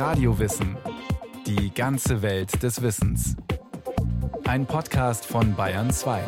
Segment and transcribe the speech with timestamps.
[0.00, 0.78] Radiowissen.
[1.46, 3.36] Die ganze Welt des Wissens.
[4.44, 6.24] Ein Podcast von Bayern 2.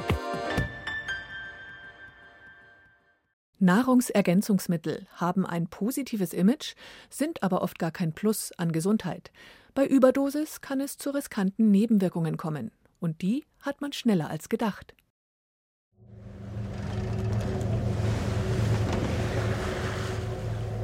[3.61, 6.75] Nahrungsergänzungsmittel haben ein positives Image,
[7.09, 9.33] sind aber oft gar kein Plus an Gesundheit.
[9.73, 12.73] Bei Überdosis kann es zu riskanten Nebenwirkungen kommen.
[13.01, 14.95] Und die hat man schneller als gedacht.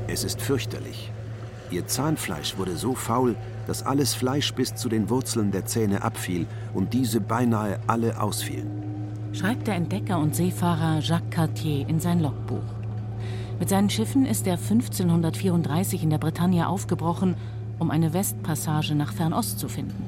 [0.07, 1.13] Es ist fürchterlich.
[1.71, 6.47] Ihr Zahnfleisch wurde so faul, dass alles Fleisch bis zu den Wurzeln der Zähne abfiel
[6.73, 8.71] und diese beinahe alle ausfielen.
[9.33, 12.63] Schreibt der Entdecker und Seefahrer Jacques Cartier in sein Logbuch.
[13.59, 17.35] Mit seinen Schiffen ist er 1534 in der Bretagne aufgebrochen,
[17.79, 20.03] um eine Westpassage nach Fernost zu finden.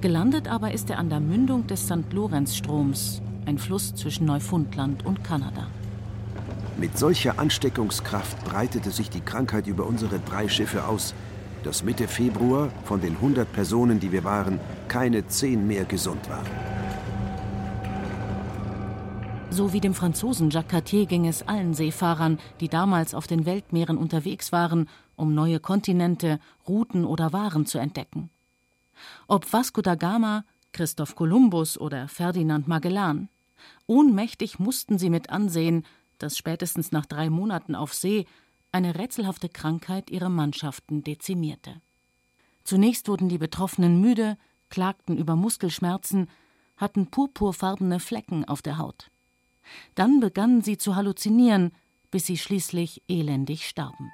[0.00, 2.12] Gelandet aber ist er an der Mündung des St.
[2.12, 5.66] Lorenzstroms, ein Fluss zwischen Neufundland und Kanada.
[6.80, 11.12] Mit solcher Ansteckungskraft breitete sich die Krankheit über unsere drei Schiffe aus,
[11.62, 16.48] dass Mitte Februar von den 100 Personen, die wir waren, keine zehn mehr gesund waren.
[19.50, 23.98] So wie dem Franzosen Jacques Cartier ging es allen Seefahrern, die damals auf den Weltmeeren
[23.98, 28.30] unterwegs waren, um neue Kontinente, Routen oder Waren zu entdecken.
[29.28, 33.28] Ob Vasco da Gama, Christoph Kolumbus oder Ferdinand Magellan,
[33.86, 35.84] ohnmächtig mussten sie mit ansehen,
[36.22, 38.26] dass spätestens nach drei Monaten auf See
[38.72, 41.80] eine rätselhafte Krankheit ihre Mannschaften dezimierte.
[42.62, 44.36] Zunächst wurden die Betroffenen müde,
[44.68, 46.28] klagten über Muskelschmerzen,
[46.76, 49.10] hatten purpurfarbene Flecken auf der Haut.
[49.94, 51.72] Dann begannen sie zu halluzinieren,
[52.10, 54.10] bis sie schließlich elendig starben.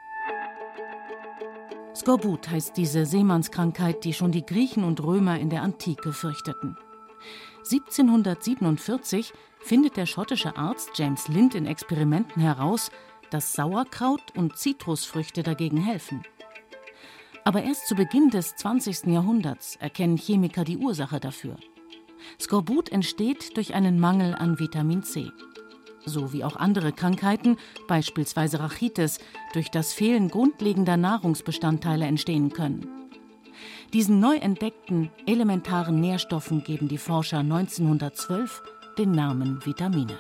[1.95, 6.77] Skorbut heißt diese Seemannskrankheit, die schon die Griechen und Römer in der Antike fürchteten.
[7.71, 9.33] 1747
[9.67, 12.93] findet der schottische Arzt James Lind in Experimenten heraus,
[13.31, 16.23] dass Sauerkraut und Zitrusfrüchte dagegen helfen.
[17.43, 19.07] Aber erst zu Beginn des 20.
[19.07, 21.57] Jahrhunderts erkennen Chemiker die Ursache dafür.
[22.41, 25.31] Skorbut entsteht durch einen Mangel an Vitamin C.
[26.05, 27.57] So wie auch andere Krankheiten,
[27.89, 29.19] beispielsweise Rachitis,
[29.53, 32.89] durch das Fehlen grundlegender Nahrungsbestandteile entstehen können.
[33.93, 38.63] Diesen neu entdeckten elementaren Nährstoffen geben die Forscher 1912
[38.99, 40.19] den Namen Vitamine.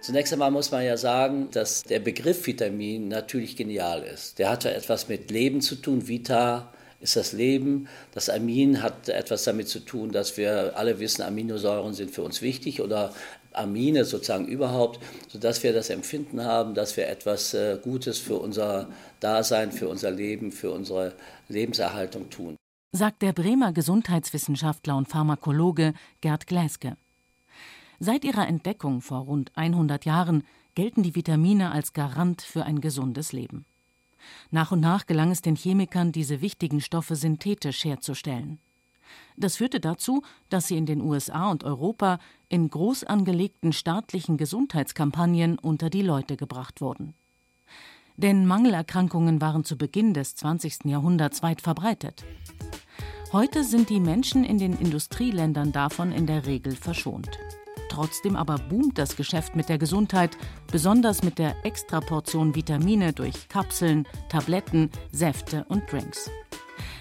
[0.00, 4.38] Zunächst einmal muss man ja sagen, dass der Begriff Vitamin natürlich genial ist.
[4.38, 6.06] Der hat ja etwas mit Leben zu tun.
[6.06, 7.88] Vita ist das Leben.
[8.12, 12.42] Das Amin hat etwas damit zu tun, dass wir alle wissen, Aminosäuren sind für uns
[12.42, 13.12] wichtig oder
[13.52, 18.88] Amine sozusagen überhaupt, sodass wir das Empfinden haben, dass wir etwas äh, Gutes für unser
[19.18, 21.14] Dasein, für unser Leben, für unsere
[21.48, 22.56] Lebenserhaltung tun.
[22.92, 26.96] Sagt der Bremer Gesundheitswissenschaftler und Pharmakologe Gerd Gläske.
[27.98, 30.42] Seit ihrer Entdeckung vor rund 100 Jahren
[30.74, 33.64] gelten die Vitamine als Garant für ein gesundes Leben.
[34.50, 38.58] Nach und nach gelang es den Chemikern, diese wichtigen Stoffe synthetisch herzustellen.
[39.36, 42.18] Das führte dazu, dass sie in den USA und Europa
[42.48, 47.14] in groß angelegten staatlichen Gesundheitskampagnen unter die Leute gebracht wurden.
[48.16, 50.86] Denn Mangelerkrankungen waren zu Beginn des 20.
[50.86, 52.24] Jahrhunderts weit verbreitet.
[53.32, 57.28] Heute sind die Menschen in den Industrieländern davon in der Regel verschont.
[57.88, 60.36] Trotzdem aber boomt das Geschäft mit der Gesundheit,
[60.70, 66.30] besonders mit der Extraportion Vitamine durch Kapseln, Tabletten, Säfte und Drinks.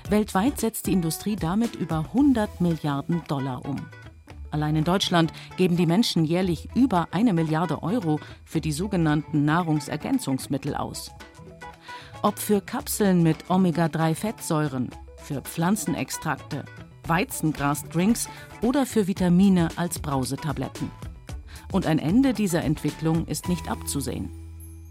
[0.09, 3.77] Weltweit setzt die Industrie damit über 100 Milliarden Dollar um.
[4.51, 10.75] Allein in Deutschland geben die Menschen jährlich über eine Milliarde Euro für die sogenannten Nahrungsergänzungsmittel
[10.75, 11.11] aus.
[12.21, 16.63] Ob für Kapseln mit Omega-3-Fettsäuren, für Pflanzenextrakte,
[17.07, 18.27] Weizengrasdrinks
[18.61, 20.91] oder für Vitamine als Brausetabletten.
[21.71, 24.29] Und ein Ende dieser Entwicklung ist nicht abzusehen.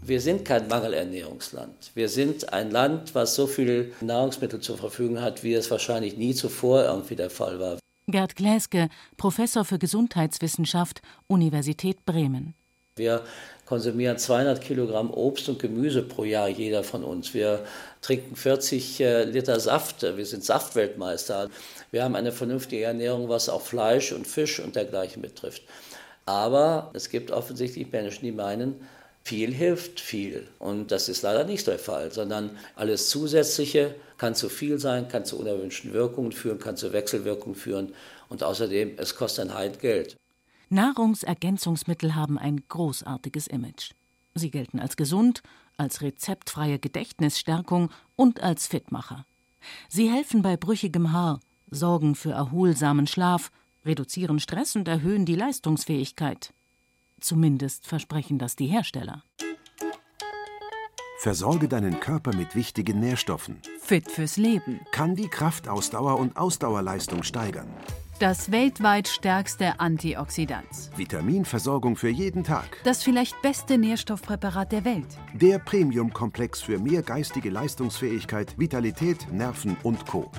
[0.01, 1.91] Wir sind kein Mangelernährungsland.
[1.95, 6.35] Wir sind ein Land, was so viele Nahrungsmittel zur Verfügung hat, wie es wahrscheinlich nie
[6.35, 7.79] zuvor irgendwie der Fall war.
[8.07, 12.53] Gerd Gläske, Professor für Gesundheitswissenschaft, Universität Bremen.
[12.97, 13.23] Wir
[13.65, 17.33] konsumieren 200 Kilogramm Obst und Gemüse pro Jahr, jeder von uns.
[17.33, 17.65] Wir
[18.01, 20.03] trinken 40 äh, Liter Saft.
[20.03, 21.49] Wir sind Saftweltmeister.
[21.91, 25.63] Wir haben eine vernünftige Ernährung, was auch Fleisch und Fisch und dergleichen betrifft.
[26.25, 28.75] Aber es gibt offensichtlich Menschen, die meinen,
[29.23, 30.47] viel hilft viel.
[30.59, 35.25] Und das ist leider nicht der Fall, sondern alles Zusätzliche kann zu viel sein, kann
[35.25, 37.93] zu unerwünschten Wirkungen führen, kann zu Wechselwirkungen führen.
[38.29, 40.15] Und außerdem, es kostet ein Heid Geld.
[40.69, 43.91] Nahrungsergänzungsmittel haben ein großartiges Image.
[44.33, 45.41] Sie gelten als gesund,
[45.77, 49.25] als rezeptfreie Gedächtnisstärkung und als Fitmacher.
[49.89, 51.39] Sie helfen bei brüchigem Haar,
[51.69, 53.51] sorgen für erholsamen Schlaf,
[53.85, 56.53] reduzieren Stress und erhöhen die Leistungsfähigkeit.
[57.19, 59.23] Zumindest versprechen das die Hersteller.
[61.19, 63.59] Versorge deinen Körper mit wichtigen Nährstoffen.
[63.79, 64.81] Fit fürs Leben.
[64.91, 67.67] Kann die Kraftausdauer und Ausdauerleistung steigern.
[68.25, 70.65] Das weltweit stärkste Antioxidant.
[70.95, 72.79] Vitaminversorgung für jeden Tag.
[72.83, 75.05] Das vielleicht beste Nährstoffpräparat der Welt.
[75.35, 80.31] Der Premium-Komplex für mehr geistige Leistungsfähigkeit, Vitalität, Nerven und Co.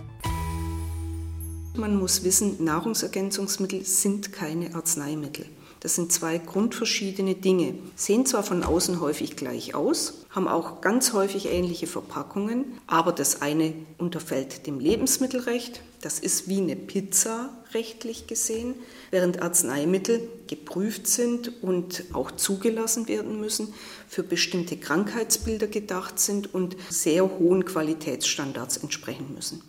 [1.77, 5.47] Man muss wissen, Nahrungsergänzungsmittel sind keine Arzneimittel.
[5.79, 7.75] Das sind zwei grundverschiedene Dinge.
[7.95, 13.43] Sehen zwar von außen häufig gleich aus, haben auch ganz häufig ähnliche Verpackungen, aber das
[13.43, 18.75] eine unterfällt dem Lebensmittelrecht, das ist wie eine Pizza rechtlich gesehen,
[19.11, 23.73] während Arzneimittel geprüft sind und auch zugelassen werden müssen,
[24.09, 29.63] für bestimmte Krankheitsbilder gedacht sind und sehr hohen Qualitätsstandards entsprechen müssen.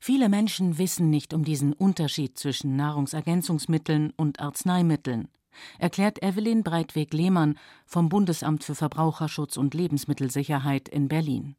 [0.00, 5.28] Viele Menschen wissen nicht um diesen Unterschied zwischen Nahrungsergänzungsmitteln und Arzneimitteln,
[5.78, 11.56] erklärt Evelyn Breitweg-Lehmann vom Bundesamt für Verbraucherschutz und Lebensmittelsicherheit in Berlin.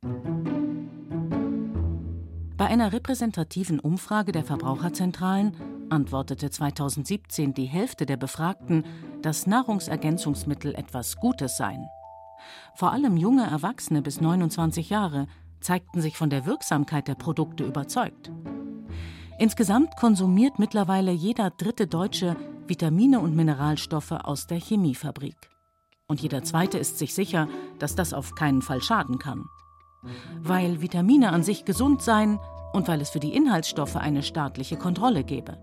[2.60, 5.56] Bei einer repräsentativen Umfrage der Verbraucherzentralen
[5.90, 8.84] antwortete 2017 die Hälfte der Befragten,
[9.22, 11.88] dass Nahrungsergänzungsmittel etwas Gutes seien.
[12.76, 15.28] Vor allem junge Erwachsene bis 29 Jahre
[15.62, 18.30] zeigten sich von der Wirksamkeit der Produkte überzeugt.
[19.38, 22.36] Insgesamt konsumiert mittlerweile jeder dritte Deutsche
[22.68, 25.50] Vitamine und Mineralstoffe aus der Chemiefabrik.
[26.08, 27.48] Und jeder zweite ist sich sicher,
[27.80, 29.46] dass das auf keinen Fall schaden kann.
[30.42, 32.40] Weil Vitamine an sich gesund seien
[32.74, 35.58] und weil es für die Inhaltsstoffe eine staatliche Kontrolle gebe.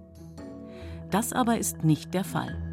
[1.11, 2.67] Das aber ist nicht der Fall.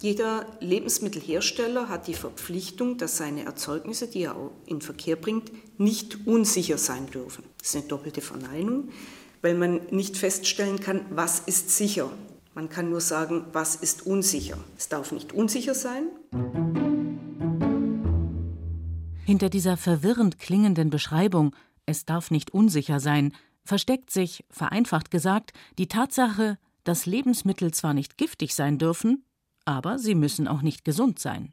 [0.00, 6.78] Jeder Lebensmittelhersteller hat die Verpflichtung, dass seine Erzeugnisse, die er in Verkehr bringt, nicht unsicher
[6.78, 7.44] sein dürfen.
[7.58, 8.90] Das ist eine doppelte Verneinung,
[9.42, 12.10] weil man nicht feststellen kann, was ist sicher.
[12.54, 14.58] Man kann nur sagen, was ist unsicher.
[14.76, 16.04] Es darf nicht unsicher sein.
[19.28, 21.54] Hinter dieser verwirrend klingenden Beschreibung,
[21.84, 28.16] es darf nicht unsicher sein, versteckt sich, vereinfacht gesagt, die Tatsache, dass Lebensmittel zwar nicht
[28.16, 29.26] giftig sein dürfen,
[29.66, 31.52] aber sie müssen auch nicht gesund sein.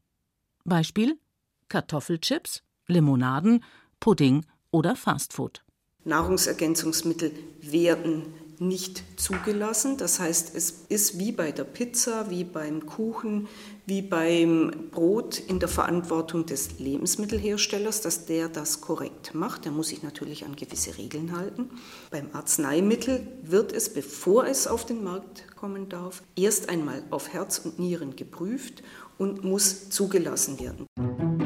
[0.64, 1.20] Beispiel
[1.68, 3.62] Kartoffelchips, Limonaden,
[4.00, 5.66] Pudding oder Fastfood.
[6.06, 8.24] Nahrungsergänzungsmittel werden
[8.60, 9.98] nicht zugelassen.
[9.98, 13.48] Das heißt, es ist wie bei der Pizza, wie beim Kuchen,
[13.86, 19.66] wie beim Brot in der Verantwortung des Lebensmittelherstellers, dass der das korrekt macht.
[19.66, 21.70] Der muss sich natürlich an gewisse Regeln halten.
[22.12, 27.60] Beim Arzneimittel wird es, bevor es auf den Markt kommen darf, erst einmal auf Herz
[27.60, 28.84] und Nieren geprüft
[29.18, 31.45] und muss zugelassen werden.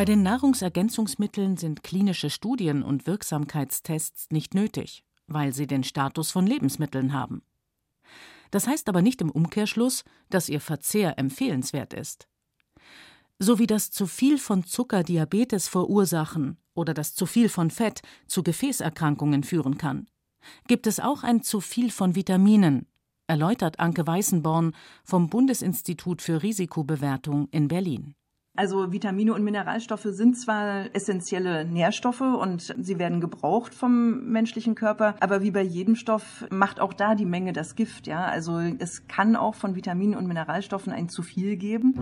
[0.00, 6.46] Bei den Nahrungsergänzungsmitteln sind klinische Studien und Wirksamkeitstests nicht nötig, weil sie den Status von
[6.46, 7.42] Lebensmitteln haben.
[8.50, 12.28] Das heißt aber nicht im Umkehrschluss, dass ihr Verzehr empfehlenswert ist.
[13.38, 18.00] So wie das zu viel von Zucker Diabetes verursachen oder das zu viel von Fett
[18.26, 20.06] zu Gefäßerkrankungen führen kann,
[20.66, 22.86] gibt es auch ein zu viel von Vitaminen,
[23.26, 24.74] erläutert Anke Weißenborn
[25.04, 28.14] vom Bundesinstitut für Risikobewertung in Berlin.
[28.60, 35.14] Also Vitamine und Mineralstoffe sind zwar essentielle Nährstoffe und sie werden gebraucht vom menschlichen Körper,
[35.20, 38.26] aber wie bei jedem Stoff macht auch da die Menge das Gift, ja?
[38.26, 41.94] Also es kann auch von Vitaminen und Mineralstoffen ein zu viel geben.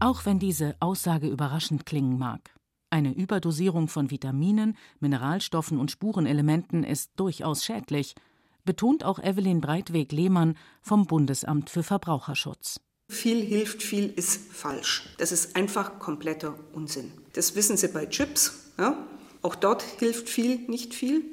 [0.00, 2.50] Auch wenn diese Aussage überraschend klingen mag.
[2.90, 8.16] Eine Überdosierung von Vitaminen, Mineralstoffen und Spurenelementen ist durchaus schädlich,
[8.64, 12.80] betont auch Evelyn Breitweg-Lehmann vom Bundesamt für Verbraucherschutz.
[13.10, 15.08] Viel hilft, viel ist falsch.
[15.16, 17.10] Das ist einfach kompletter Unsinn.
[17.32, 18.72] Das wissen Sie bei Chips.
[18.78, 18.98] Ja?
[19.40, 21.24] Auch dort hilft viel, nicht viel.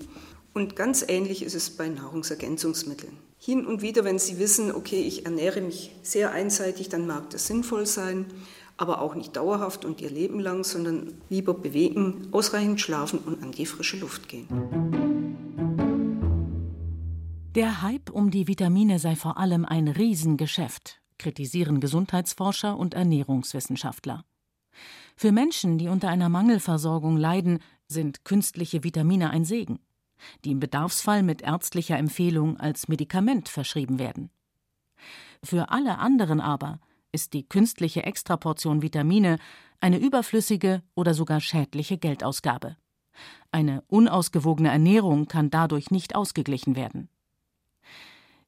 [0.53, 3.17] Und ganz ähnlich ist es bei Nahrungsergänzungsmitteln.
[3.37, 7.47] Hin und wieder, wenn Sie wissen, okay, ich ernähre mich sehr einseitig, dann mag das
[7.47, 8.25] sinnvoll sein,
[8.77, 13.51] aber auch nicht dauerhaft und Ihr Leben lang, sondern lieber bewegen, ausreichend schlafen und an
[13.51, 14.47] die frische Luft gehen.
[17.53, 24.25] Der Hype um die Vitamine sei vor allem ein Riesengeschäft kritisieren Gesundheitsforscher und Ernährungswissenschaftler.
[25.15, 29.79] Für Menschen, die unter einer Mangelversorgung leiden, sind künstliche Vitamine ein Segen,
[30.43, 34.29] die im Bedarfsfall mit ärztlicher Empfehlung als Medikament verschrieben werden.
[35.43, 36.79] Für alle anderen aber
[37.11, 39.37] ist die künstliche Extraportion Vitamine
[39.79, 42.75] eine überflüssige oder sogar schädliche Geldausgabe.
[43.51, 47.09] Eine unausgewogene Ernährung kann dadurch nicht ausgeglichen werden.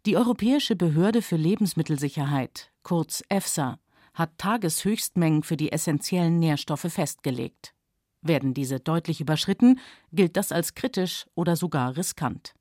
[0.08, 3.78] Die Europäische Behörde für Lebensmittelsicherheit, kurz EFSA,
[4.14, 7.74] hat Tageshöchstmengen für die essentiellen Nährstoffe festgelegt.
[8.22, 9.82] Werden diese deutlich überschritten,
[10.14, 12.54] gilt das als kritisch oder sogar riskant.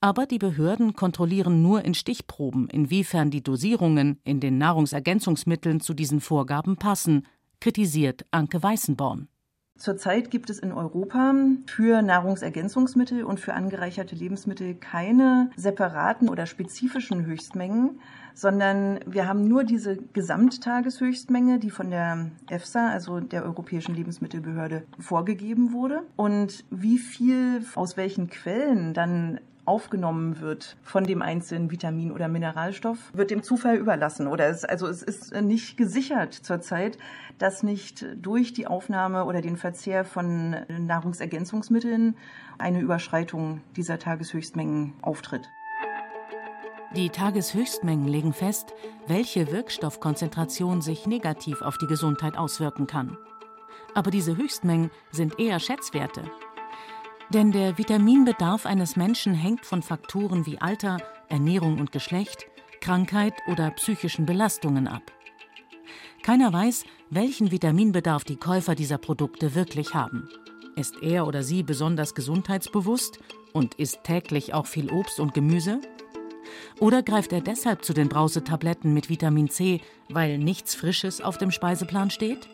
[0.00, 6.22] Aber die Behörden kontrollieren nur in Stichproben, inwiefern die Dosierungen in den Nahrungsergänzungsmitteln zu diesen
[6.22, 7.26] Vorgaben passen,
[7.60, 9.28] kritisiert Anke Weißenborn.
[9.78, 11.32] Zurzeit gibt es in Europa
[11.66, 18.00] für Nahrungsergänzungsmittel und für angereicherte Lebensmittel keine separaten oder spezifischen Höchstmengen,
[18.34, 25.72] sondern wir haben nur diese Gesamttageshöchstmenge, die von der EFSA, also der Europäischen Lebensmittelbehörde, vorgegeben
[25.72, 26.02] wurde.
[26.16, 32.98] Und wie viel aus welchen Quellen dann aufgenommen wird von dem einzelnen Vitamin oder Mineralstoff,
[33.12, 34.26] wird dem Zufall überlassen.
[34.26, 36.98] Oder es, also es ist nicht gesichert zurzeit,
[37.38, 42.16] dass nicht durch die Aufnahme oder den Verzehr von Nahrungsergänzungsmitteln
[42.56, 45.48] eine Überschreitung dieser Tageshöchstmengen auftritt.
[46.96, 48.72] Die Tageshöchstmengen legen fest,
[49.06, 53.18] welche Wirkstoffkonzentration sich negativ auf die Gesundheit auswirken kann.
[53.94, 56.22] Aber diese Höchstmengen sind eher Schätzwerte
[57.30, 62.46] denn der Vitaminbedarf eines Menschen hängt von Faktoren wie Alter, Ernährung und Geschlecht,
[62.80, 65.02] Krankheit oder psychischen Belastungen ab.
[66.22, 70.28] Keiner weiß, welchen Vitaminbedarf die Käufer dieser Produkte wirklich haben.
[70.76, 73.18] Ist er oder sie besonders gesundheitsbewusst
[73.52, 75.80] und isst täglich auch viel Obst und Gemüse?
[76.80, 81.50] Oder greift er deshalb zu den Brausetabletten mit Vitamin C, weil nichts Frisches auf dem
[81.50, 82.48] Speiseplan steht?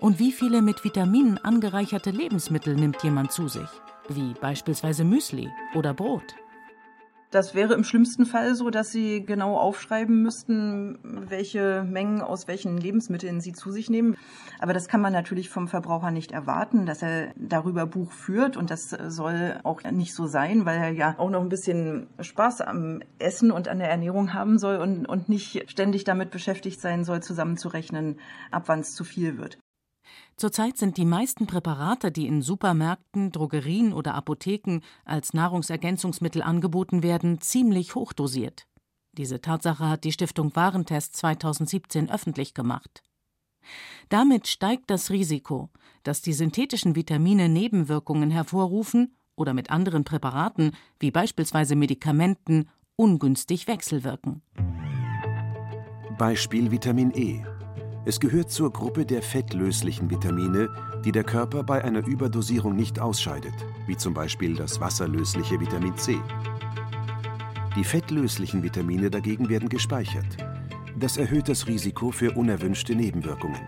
[0.00, 3.68] Und wie viele mit Vitaminen angereicherte Lebensmittel nimmt jemand zu sich?
[4.08, 6.36] Wie beispielsweise Müsli oder Brot.
[7.32, 12.78] Das wäre im schlimmsten Fall so, dass Sie genau aufschreiben müssten, welche Mengen aus welchen
[12.78, 14.16] Lebensmitteln Sie zu sich nehmen.
[14.60, 18.56] Aber das kann man natürlich vom Verbraucher nicht erwarten, dass er darüber Buch führt.
[18.56, 22.60] Und das soll auch nicht so sein, weil er ja auch noch ein bisschen Spaß
[22.60, 27.04] am Essen und an der Ernährung haben soll und, und nicht ständig damit beschäftigt sein
[27.04, 28.20] soll, zusammenzurechnen,
[28.52, 29.58] ab wann es zu viel wird.
[30.36, 37.40] Zurzeit sind die meisten Präparate, die in Supermärkten, Drogerien oder Apotheken als Nahrungsergänzungsmittel angeboten werden,
[37.40, 38.66] ziemlich hochdosiert.
[39.12, 43.02] Diese Tatsache hat die Stiftung Warentest 2017 öffentlich gemacht.
[44.08, 45.70] Damit steigt das Risiko,
[46.02, 54.42] dass die synthetischen Vitamine Nebenwirkungen hervorrufen oder mit anderen Präparaten, wie beispielsweise Medikamenten, ungünstig wechselwirken.
[56.18, 57.44] Beispiel Vitamin E.
[58.08, 60.68] Es gehört zur Gruppe der fettlöslichen Vitamine,
[61.04, 63.52] die der Körper bei einer Überdosierung nicht ausscheidet,
[63.88, 66.16] wie zum Beispiel das wasserlösliche Vitamin C.
[67.74, 70.36] Die fettlöslichen Vitamine dagegen werden gespeichert.
[70.96, 73.60] Das erhöht das Risiko für unerwünschte Nebenwirkungen.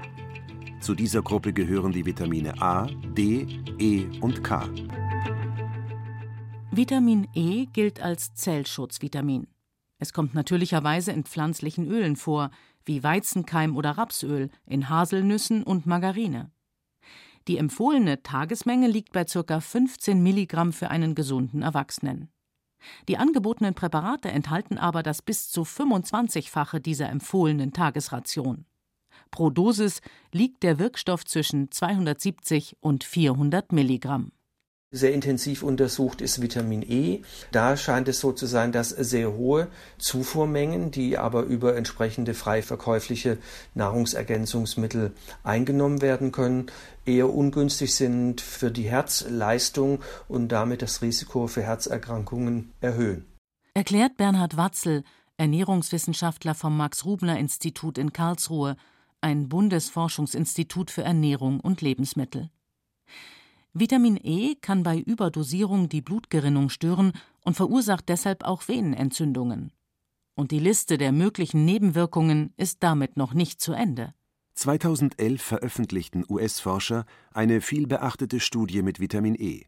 [0.80, 3.44] Zu dieser Gruppe gehören die Vitamine A, D,
[3.80, 4.68] E und K.
[6.70, 9.48] Vitamin E gilt als Zellschutzvitamin.
[9.98, 12.52] Es kommt natürlicherweise in pflanzlichen Ölen vor,
[12.88, 16.50] wie Weizenkeim oder Rapsöl, in Haselnüssen und Margarine.
[17.46, 19.60] Die empfohlene Tagesmenge liegt bei ca.
[19.60, 22.30] 15 Milligramm für einen gesunden Erwachsenen.
[23.08, 28.66] Die angebotenen Präparate enthalten aber das bis zu 25-fache dieser empfohlenen Tagesration.
[29.30, 30.00] Pro Dosis
[30.32, 34.32] liegt der Wirkstoff zwischen 270 und 400 Milligramm
[34.90, 37.22] sehr intensiv untersucht ist Vitamin E.
[37.52, 39.68] Da scheint es so zu sein, dass sehr hohe
[39.98, 43.38] Zufuhrmengen, die aber über entsprechende frei verkäufliche
[43.74, 46.66] Nahrungsergänzungsmittel eingenommen werden können,
[47.04, 53.26] eher ungünstig sind für die Herzleistung und damit das Risiko für Herzerkrankungen erhöhen.
[53.74, 55.04] Erklärt Bernhard Watzel,
[55.36, 58.76] Ernährungswissenschaftler vom Max-Rubner-Institut in Karlsruhe,
[59.20, 62.48] ein Bundesforschungsinstitut für Ernährung und Lebensmittel.
[63.74, 67.12] Vitamin E kann bei Überdosierung die Blutgerinnung stören
[67.44, 69.72] und verursacht deshalb auch Venenentzündungen.
[70.34, 74.14] Und die Liste der möglichen Nebenwirkungen ist damit noch nicht zu Ende.
[74.54, 79.64] 2011 veröffentlichten US-Forscher eine vielbeachtete Studie mit Vitamin E.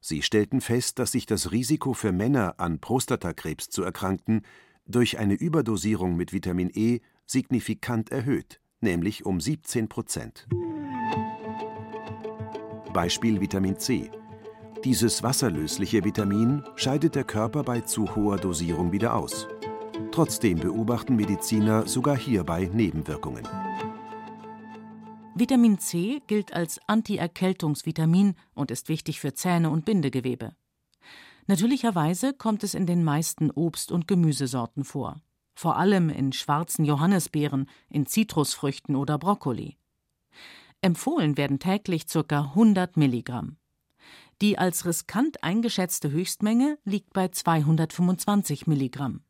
[0.00, 4.42] Sie stellten fest, dass sich das Risiko für Männer an Prostatakrebs zu erkranken
[4.86, 10.46] durch eine Überdosierung mit Vitamin E signifikant erhöht, nämlich um 17 Prozent.
[12.94, 14.10] Beispiel Vitamin C.
[14.84, 19.46] Dieses wasserlösliche Vitamin scheidet der Körper bei zu hoher Dosierung wieder aus.
[20.12, 23.46] Trotzdem beobachten Mediziner sogar hierbei Nebenwirkungen.
[25.34, 30.54] Vitamin C gilt als Antierkältungsvitamin und ist wichtig für Zähne und Bindegewebe.
[31.48, 35.20] Natürlicherweise kommt es in den meisten Obst- und Gemüsesorten vor,
[35.56, 39.76] vor allem in schwarzen Johannisbeeren, in Zitrusfrüchten oder Brokkoli.
[40.84, 42.40] Empfohlen werden täglich ca.
[42.40, 43.56] 100 Milligramm.
[44.42, 49.22] Die als riskant eingeschätzte Höchstmenge liegt bei 225 Milligramm.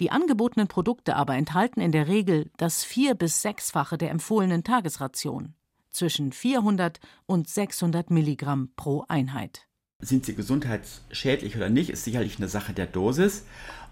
[0.00, 5.52] Die angebotenen Produkte aber enthalten in der Regel das vier- bis sechsfache der empfohlenen Tagesration,
[5.90, 12.48] zwischen 400 und 600 Milligramm pro Einheit Sind sie gesundheitsschädlich oder nicht, ist sicherlich eine
[12.48, 13.44] Sache der Dosis.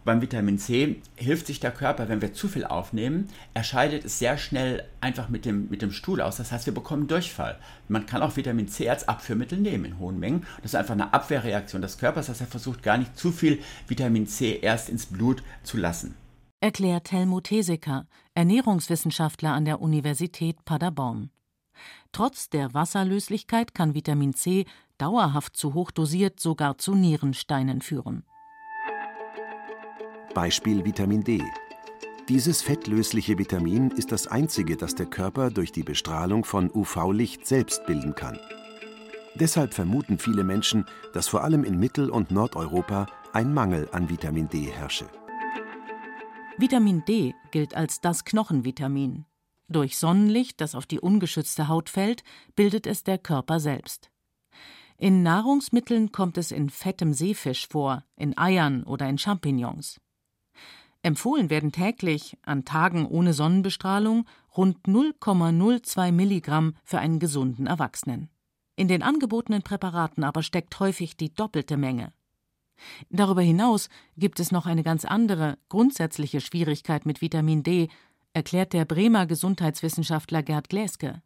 [0.04, 3.28] Beim Vitamin C hilft sich der Körper, wenn wir zu viel aufnehmen.
[3.54, 6.36] Er scheidet es sehr schnell einfach mit dem, mit dem Stuhl aus.
[6.36, 7.58] Das heißt, wir bekommen Durchfall.
[7.88, 10.46] Man kann auch Vitamin C als Abführmittel nehmen in hohen Mengen.
[10.62, 14.26] Das ist einfach eine Abwehrreaktion des Körpers, dass er versucht, gar nicht zu viel Vitamin
[14.26, 16.14] C erst ins Blut zu lassen.
[16.60, 21.30] Erklärt Helmut Heseker, Ernährungswissenschaftler an der Universität Paderborn.
[22.12, 24.66] Trotz der Wasserlöslichkeit kann Vitamin C
[24.98, 28.24] dauerhaft zu hoch dosiert sogar zu Nierensteinen führen.
[30.34, 31.42] Beispiel Vitamin D.
[32.28, 37.86] Dieses fettlösliche Vitamin ist das einzige, das der Körper durch die Bestrahlung von UV-Licht selbst
[37.86, 38.38] bilden kann.
[39.36, 44.48] Deshalb vermuten viele Menschen, dass vor allem in Mittel- und Nordeuropa ein Mangel an Vitamin
[44.48, 45.06] D herrsche.
[46.58, 49.26] Vitamin D gilt als das Knochenvitamin.
[49.68, 52.24] Durch Sonnenlicht, das auf die ungeschützte Haut fällt,
[52.56, 54.10] bildet es der Körper selbst.
[54.96, 60.00] In Nahrungsmitteln kommt es in fettem Seefisch vor, in Eiern oder in Champignons.
[61.04, 64.24] Empfohlen werden täglich, an Tagen ohne Sonnenbestrahlung,
[64.56, 68.30] rund 0,02 Milligramm für einen gesunden Erwachsenen.
[68.74, 72.14] In den angebotenen Präparaten aber steckt häufig die doppelte Menge.
[73.10, 77.88] Darüber hinaus gibt es noch eine ganz andere, grundsätzliche Schwierigkeit mit Vitamin D,
[78.32, 81.20] erklärt der Bremer Gesundheitswissenschaftler Gerd Gläske.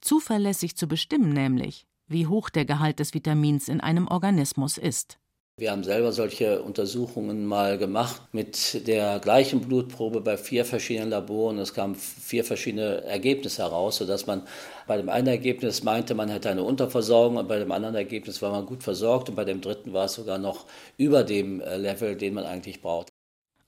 [0.00, 5.19] Zuverlässig zu bestimmen nämlich, wie hoch der Gehalt des Vitamins in einem Organismus ist.
[5.60, 11.58] Wir haben selber solche Untersuchungen mal gemacht mit der gleichen Blutprobe bei vier verschiedenen Laboren.
[11.58, 14.40] Es kamen vier verschiedene Ergebnisse heraus, sodass man
[14.86, 18.52] bei dem einen Ergebnis meinte, man hätte eine Unterversorgung und bei dem anderen Ergebnis war
[18.52, 20.64] man gut versorgt und bei dem dritten war es sogar noch
[20.96, 23.10] über dem äh, Level, den man eigentlich braucht.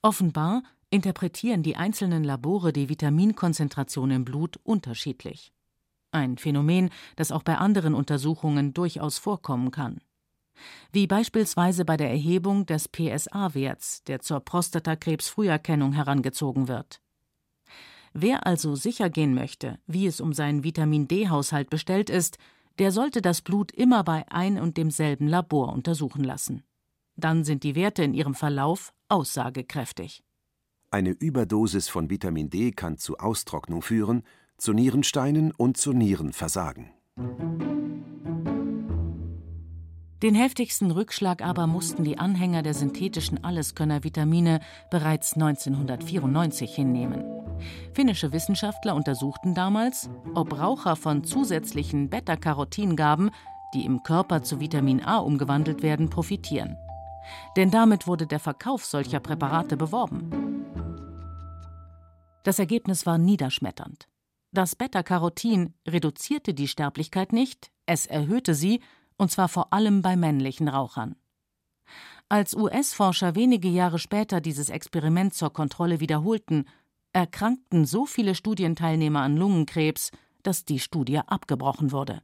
[0.00, 5.52] Offenbar interpretieren die einzelnen Labore die Vitaminkonzentration im Blut unterschiedlich.
[6.11, 10.00] Ein Phänomen, das auch bei anderen Untersuchungen durchaus vorkommen kann
[10.92, 17.00] wie beispielsweise bei der Erhebung des PSA-Werts, der zur Prostatakrebsfrüherkennung herangezogen wird.
[18.14, 22.37] Wer also sicher gehen möchte, wie es um seinen Vitamin D-Haushalt bestellt ist,
[22.79, 26.62] der sollte das Blut immer bei ein und demselben Labor untersuchen lassen.
[27.16, 30.22] Dann sind die Werte in ihrem Verlauf aussagekräftig.
[30.90, 34.24] Eine Überdosis von Vitamin D kann zu Austrocknung führen,
[34.59, 36.90] zu Nierensteinen und zu Nierenversagen.
[40.22, 47.24] Den heftigsten Rückschlag aber mussten die Anhänger der synthetischen Alleskönner-Vitamine bereits 1994 hinnehmen.
[47.92, 53.30] Finnische Wissenschaftler untersuchten damals, ob Raucher von zusätzlichen Beta-Carotin-Gaben,
[53.74, 56.76] die im Körper zu Vitamin A umgewandelt werden, profitieren.
[57.56, 60.30] Denn damit wurde der Verkauf solcher Präparate beworben.
[62.44, 64.06] Das Ergebnis war niederschmetternd.
[64.52, 68.80] Das Beta-Carotin reduzierte die Sterblichkeit nicht, es erhöhte sie
[69.22, 71.14] und zwar vor allem bei männlichen Rauchern.
[72.28, 76.64] Als US-Forscher wenige Jahre später dieses Experiment zur Kontrolle wiederholten,
[77.12, 80.11] erkrankten so viele Studienteilnehmer an Lungenkrebs,
[80.42, 82.22] dass die Studie abgebrochen wurde.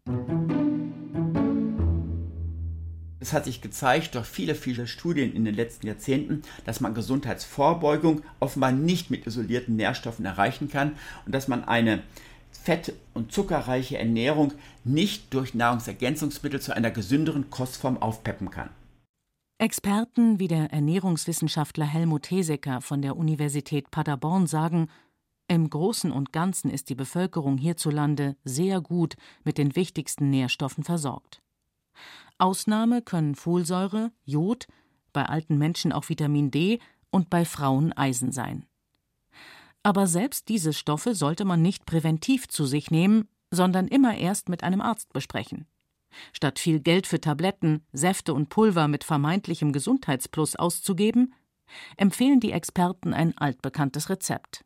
[3.20, 8.22] Es hat sich gezeigt durch viele, viele Studien in den letzten Jahrzehnten, dass man Gesundheitsvorbeugung
[8.40, 12.02] offenbar nicht mit isolierten Nährstoffen erreichen kann und dass man eine
[12.62, 14.52] fett- und zuckerreiche Ernährung
[14.84, 18.70] nicht durch Nahrungsergänzungsmittel zu einer gesünderen Kostform aufpeppen kann.
[19.58, 24.88] Experten wie der Ernährungswissenschaftler Helmut Heseker von der Universität Paderborn sagen,
[25.48, 31.42] im Großen und Ganzen ist die Bevölkerung hierzulande sehr gut mit den wichtigsten Nährstoffen versorgt.
[32.36, 34.68] Ausnahme können Folsäure, Jod,
[35.12, 36.78] bei alten Menschen auch Vitamin D
[37.10, 38.66] und bei Frauen Eisen sein.
[39.88, 44.62] Aber selbst diese Stoffe sollte man nicht präventiv zu sich nehmen, sondern immer erst mit
[44.62, 45.66] einem Arzt besprechen.
[46.34, 51.32] Statt viel Geld für Tabletten, Säfte und Pulver mit vermeintlichem Gesundheitsplus auszugeben,
[51.96, 54.62] empfehlen die Experten ein altbekanntes Rezept.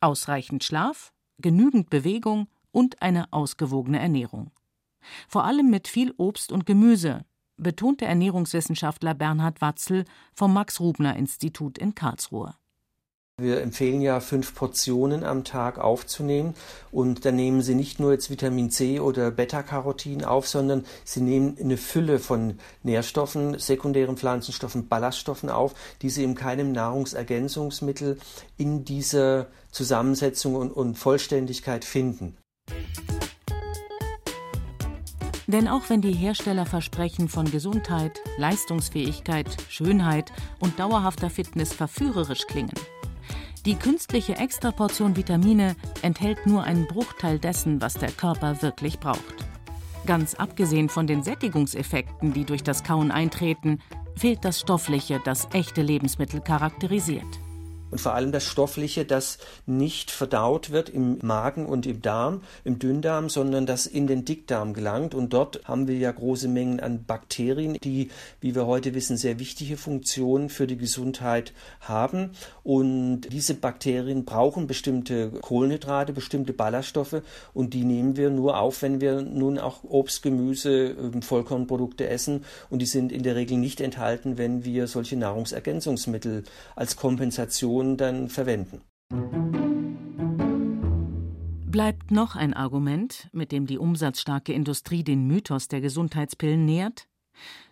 [0.00, 4.50] Ausreichend Schlaf, genügend Bewegung und eine ausgewogene Ernährung.
[5.28, 7.24] Vor allem mit viel Obst und Gemüse,
[7.56, 12.54] betont der Ernährungswissenschaftler Bernhard Watzel vom Max-Rubner-Institut in Karlsruhe.
[13.42, 16.54] Wir empfehlen ja fünf Portionen am Tag aufzunehmen
[16.92, 21.56] und dann nehmen Sie nicht nur jetzt Vitamin C oder Beta-Carotin auf, sondern Sie nehmen
[21.60, 28.18] eine Fülle von Nährstoffen, sekundären Pflanzenstoffen, Ballaststoffen auf, die Sie in keinem Nahrungsergänzungsmittel
[28.56, 32.36] in dieser Zusammensetzung und, und Vollständigkeit finden.
[35.52, 42.72] Denn auch wenn die Hersteller versprechen von Gesundheit, Leistungsfähigkeit, Schönheit und dauerhafter Fitness verführerisch klingen,
[43.64, 49.46] die künstliche Extraportion Vitamine enthält nur einen Bruchteil dessen, was der Körper wirklich braucht.
[50.06, 53.78] Ganz abgesehen von den Sättigungseffekten, die durch das Kauen eintreten,
[54.16, 57.41] fehlt das Stoffliche, das echte Lebensmittel charakterisiert
[57.92, 62.78] und vor allem das Stoffliche, das nicht verdaut wird im Magen und im Darm, im
[62.78, 65.14] Dünndarm, sondern das in den Dickdarm gelangt.
[65.14, 68.08] Und dort haben wir ja große Mengen an Bakterien, die,
[68.40, 72.30] wie wir heute wissen, sehr wichtige Funktionen für die Gesundheit haben.
[72.64, 77.20] Und diese Bakterien brauchen bestimmte Kohlenhydrate, bestimmte Ballaststoffe
[77.52, 82.44] und die nehmen wir nur auf, wenn wir nun auch Obst, Gemüse, ähm, Vollkornprodukte essen.
[82.70, 87.96] Und die sind in der Regel nicht enthalten, wenn wir solche Nahrungsergänzungsmittel als Kompensation Regionen
[87.96, 88.80] dann verwenden.
[91.70, 97.08] Bleibt noch ein Argument, mit dem die umsatzstarke Industrie den Mythos der Gesundheitspillen nähert?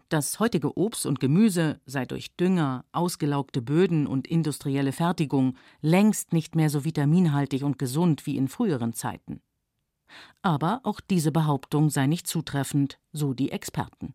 [0.08, 6.56] Das heutige Obst und Gemüse sei durch Dünger, ausgelaugte Böden und industrielle Fertigung längst nicht
[6.56, 9.40] mehr so vitaminhaltig und gesund wie in früheren Zeiten.
[10.42, 14.14] Aber auch diese Behauptung sei nicht zutreffend, so die Experten.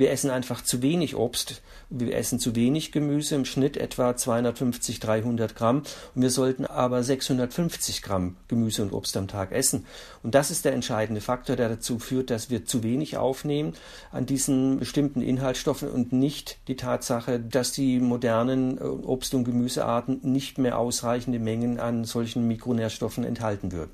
[0.00, 1.60] Wir essen einfach zu wenig Obst,
[1.90, 5.82] wir essen zu wenig Gemüse, im Schnitt etwa 250, 300 Gramm.
[6.14, 9.84] Und wir sollten aber 650 Gramm Gemüse und Obst am Tag essen.
[10.22, 13.74] Und das ist der entscheidende Faktor, der dazu führt, dass wir zu wenig aufnehmen
[14.10, 20.20] an diesen bestimmten Inhaltsstoffen und nicht die Tatsache, dass die modernen äh, Obst- und Gemüsearten
[20.22, 23.90] nicht mehr ausreichende Mengen an solchen Mikronährstoffen enthalten würden.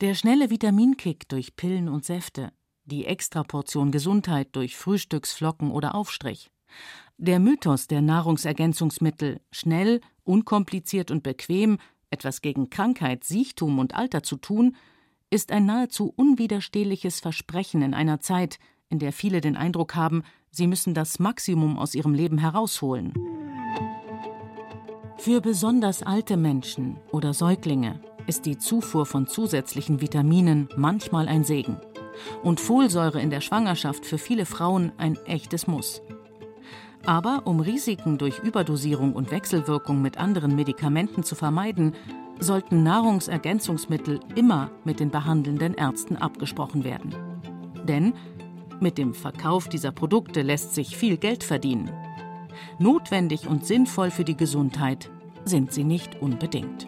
[0.00, 2.50] Der schnelle Vitaminkick durch Pillen und Säfte
[2.86, 6.50] die Extraportion Gesundheit durch Frühstücksflocken oder Aufstrich.
[7.18, 11.78] Der Mythos der Nahrungsergänzungsmittel, schnell, unkompliziert und bequem,
[12.10, 14.76] etwas gegen Krankheit, Siechtum und Alter zu tun,
[15.30, 20.68] ist ein nahezu unwiderstehliches Versprechen in einer Zeit, in der viele den Eindruck haben, sie
[20.68, 23.12] müssen das Maximum aus ihrem Leben herausholen.
[25.18, 31.80] Für besonders alte Menschen oder Säuglinge ist die Zufuhr von zusätzlichen Vitaminen manchmal ein Segen
[32.42, 36.02] und Folsäure in der Schwangerschaft für viele Frauen ein echtes Muss.
[37.04, 41.94] Aber um Risiken durch Überdosierung und Wechselwirkung mit anderen Medikamenten zu vermeiden,
[42.40, 47.14] sollten Nahrungsergänzungsmittel immer mit den behandelnden Ärzten abgesprochen werden.
[47.84, 48.12] Denn
[48.80, 51.90] mit dem Verkauf dieser Produkte lässt sich viel Geld verdienen.
[52.78, 55.10] Notwendig und sinnvoll für die Gesundheit
[55.44, 56.86] sind sie nicht unbedingt.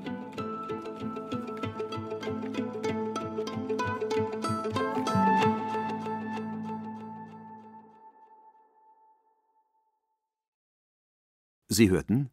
[11.78, 12.28] Sie hörten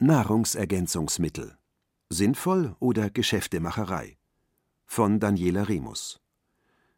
[0.00, 1.56] Nahrungsergänzungsmittel.
[2.08, 4.18] Sinnvoll oder Geschäftemacherei?
[4.84, 6.20] Von Daniela Remus.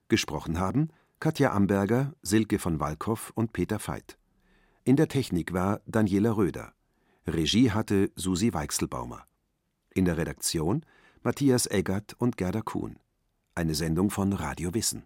[0.09, 0.89] Gesprochen haben
[1.21, 4.17] Katja Amberger, Silke von Walkow und Peter Veit.
[4.85, 6.73] In der Technik war Daniela Röder.
[7.27, 9.27] Regie hatte Susi Weichselbaumer.
[9.91, 10.87] In der Redaktion
[11.23, 12.99] Matthias Eggert und Gerda Kuhn.
[13.55, 15.05] Eine Sendung von Radio Wissen.